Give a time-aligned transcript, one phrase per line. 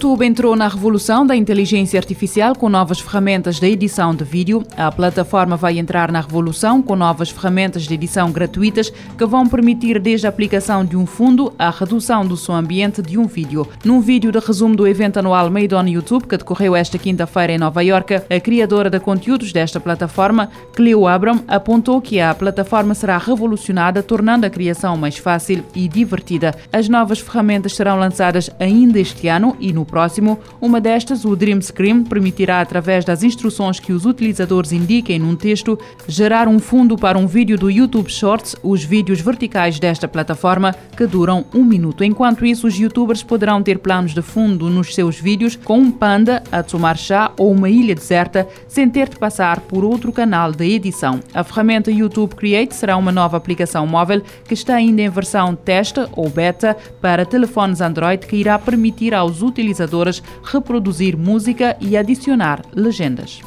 [0.00, 4.64] YouTube entrou na revolução da inteligência artificial com novas ferramentas de edição de vídeo.
[4.74, 10.00] A plataforma vai entrar na revolução com novas ferramentas de edição gratuitas que vão permitir
[10.00, 13.68] desde a aplicação de um fundo à redução do som ambiente de um vídeo.
[13.84, 17.58] Num vídeo de resumo do evento anual Made on YouTube que decorreu esta quinta-feira em
[17.58, 23.18] Nova York, a criadora de conteúdos desta plataforma, Cleo Abram, apontou que a plataforma será
[23.18, 26.54] revolucionada, tornando a criação mais fácil e divertida.
[26.72, 30.38] As novas ferramentas serão lançadas ainda este ano e no próximo.
[30.60, 35.76] Uma destas, o Dream Screen, permitirá, através das instruções que os utilizadores indiquem num texto,
[36.06, 41.06] gerar um fundo para um vídeo do YouTube Shorts, os vídeos verticais desta plataforma, que
[41.06, 42.04] duram um minuto.
[42.04, 46.42] Enquanto isso, os youtubers poderão ter planos de fundo nos seus vídeos com um panda
[46.52, 50.64] a tomar chá ou uma ilha deserta, sem ter de passar por outro canal de
[50.64, 51.18] edição.
[51.34, 56.00] A ferramenta YouTube Create será uma nova aplicação móvel que está ainda em versão teste
[56.12, 62.64] ou beta para telefones Android que irá permitir aos utilizadores utilizadores reproduzir música e adicionar
[62.74, 63.40] legendas.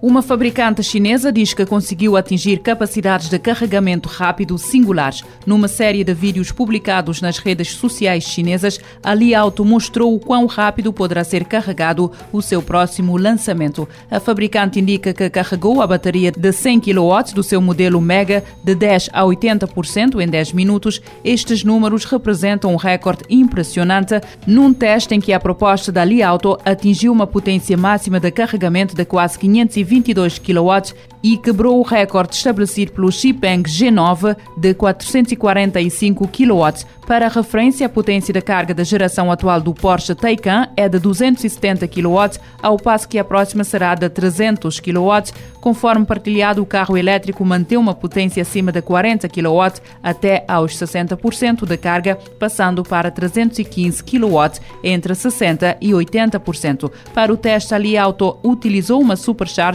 [0.00, 5.24] Uma fabricante chinesa diz que conseguiu atingir capacidades de carregamento rápido singulares.
[5.44, 10.46] Numa série de vídeos publicados nas redes sociais chinesas, a Li Auto mostrou o quão
[10.46, 13.88] rápido poderá ser carregado o seu próximo lançamento.
[14.08, 18.76] A fabricante indica que carregou a bateria de 100 kW do seu modelo Mega de
[18.76, 21.02] 10 a 80% em 10 minutos.
[21.24, 26.56] Estes números representam um recorde impressionante num teste em que a proposta da Li Auto
[26.64, 32.34] atingiu uma potência máxima de carregamento de quase 520 22 kW e quebrou o recorde
[32.34, 36.86] estabelecido pelo Xipeng G9 de 445 kW.
[37.06, 41.88] Para referência, a potência da carga da geração atual do Porsche Taycan é de 270
[41.88, 45.32] kW, ao passo que a próxima será de 300 kW.
[45.58, 51.64] Conforme partilhado, o carro elétrico mantém uma potência acima de 40 kW até aos 60%
[51.64, 56.92] da carga, passando para 315 kW entre 60 e 80%.
[57.14, 59.16] Para o teste, a Li Auto utilizou uma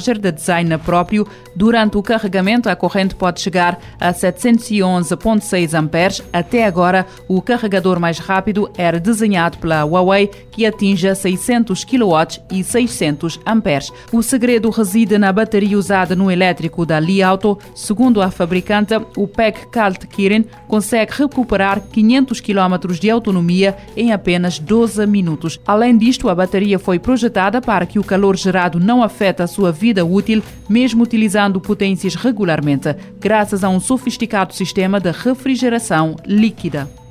[0.04, 1.26] supercharger de design próprio
[1.56, 6.24] Durante o carregamento, a corrente pode chegar a 711,6 amperes.
[6.32, 12.64] Até agora, o carregador mais rápido era desenhado pela Huawei, que atinge 600 kW e
[12.64, 13.92] 600 amperes.
[14.12, 17.58] O segredo reside na bateria usada no elétrico da Li Auto.
[17.76, 24.58] Segundo a fabricante, o PEC Kalt Kirin consegue recuperar 500 km de autonomia em apenas
[24.58, 25.60] 12 minutos.
[25.68, 29.72] Além disto, a bateria foi projetada para que o calor gerado não afete a sua
[29.72, 37.03] vida útil, mesmo utilizando potências regularmente, graças a um sofisticado sistema de refrigeração líquida.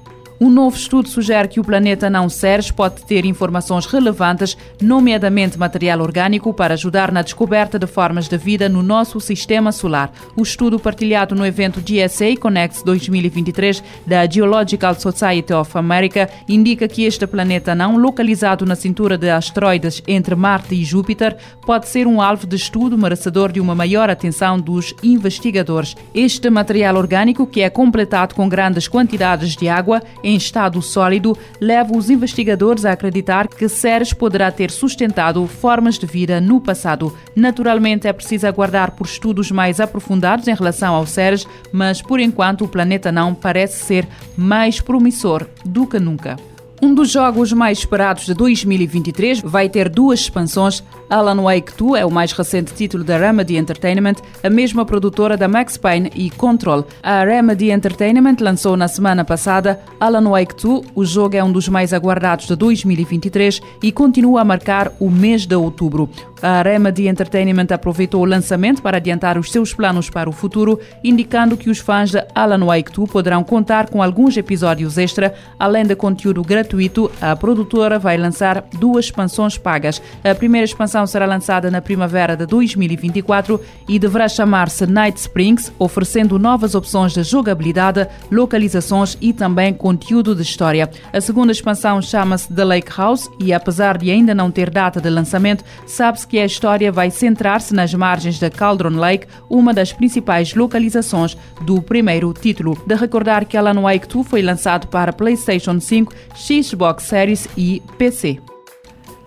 [0.43, 6.01] Um novo estudo sugere que o planeta não Ceres pode ter informações relevantes, nomeadamente material
[6.01, 10.11] orgânico, para ajudar na descoberta de formas de vida no nosso sistema solar.
[10.37, 17.05] O estudo partilhado no evento GSA Connects 2023 da Geological Society of America indica que
[17.05, 22.21] este planeta não, localizado na cintura de asteroides entre Marte e Júpiter, pode ser um
[22.21, 25.95] alvo de estudo merecedor de uma maior atenção dos investigadores.
[26.13, 31.97] Este material orgânico, que é completado com grandes quantidades de água, em estado sólido leva
[31.97, 37.17] os investigadores a acreditar que Ceres poderá ter sustentado formas de vida no passado.
[37.37, 42.65] Naturalmente, é preciso aguardar por estudos mais aprofundados em relação ao Ceres, mas por enquanto
[42.65, 46.37] o planeta não parece ser mais promissor do que nunca.
[46.85, 50.83] Um dos jogos mais esperados de 2023 vai ter duas expansões.
[51.09, 55.47] Alan Wake 2 é o mais recente título da Remedy Entertainment, a mesma produtora da
[55.47, 56.85] Max Payne e Control.
[57.01, 60.87] A Remedy Entertainment lançou na semana passada Alan Wake 2.
[60.93, 65.47] O jogo é um dos mais aguardados de 2023 e continua a marcar o mês
[65.47, 66.11] de outubro.
[66.43, 71.57] A Remedy Entertainment aproveitou o lançamento para adiantar os seus planos para o futuro, indicando
[71.57, 75.95] que os fãs de Alan Wake 2 poderão contar com alguns episódios extra, além de
[75.95, 77.09] conteúdo gratuito.
[77.21, 80.03] A produtora vai lançar duas expansões pagas.
[80.25, 86.41] A primeira expansão será lançada na primavera de 2024 e deverá chamar-se Night Springs, oferecendo
[86.41, 90.91] novas opções de jogabilidade, localizações e também conteúdo de história.
[91.13, 95.09] A segunda expansão chama-se The Lake House e, apesar de ainda não ter data de
[95.09, 100.55] lançamento, sabe-se que a história vai centrar-se nas margens da Cauldron Lake, uma das principais
[100.55, 102.83] localizações do primeiro título.
[102.87, 108.39] De recordar que Alan Wake 2 foi lançado para PlayStation 5, Xbox Series e PC.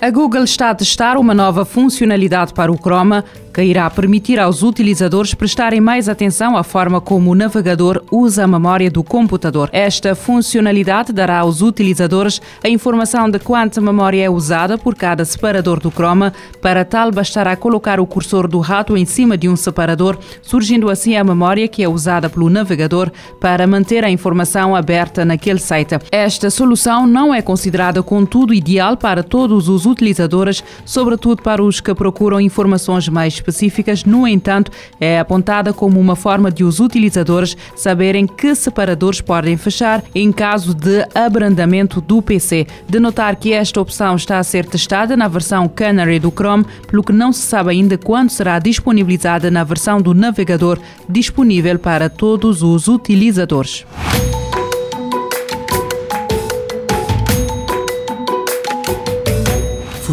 [0.02, 3.24] A Google está a testar uma nova funcionalidade para o Chroma
[3.56, 8.48] que irá permitir aos utilizadores prestarem mais atenção à forma como o navegador usa a
[8.48, 9.69] memória do computador.
[9.72, 15.80] Esta funcionalidade dará aos utilizadores a informação de quanta memória é usada por cada separador
[15.80, 16.34] do Chroma.
[16.62, 21.16] Para tal, bastará colocar o cursor do rato em cima de um separador, surgindo assim
[21.16, 23.10] a memória que é usada pelo navegador
[23.40, 25.98] para manter a informação aberta naquele site.
[26.12, 31.96] Esta solução não é considerada, contudo, ideal para todos os utilizadores, sobretudo para os que
[31.96, 34.04] procuram informações mais específicas.
[34.04, 40.04] No entanto, é apontada como uma forma de os utilizadores saberem que separadores podem fechar
[40.14, 42.66] em caso de abrandamento do PC.
[42.90, 47.04] De notar que esta opção está a ser testada na versão Canary do Chrome, pelo
[47.04, 52.64] que não se sabe ainda quando será disponibilizada na versão do navegador disponível para todos
[52.64, 53.86] os utilizadores.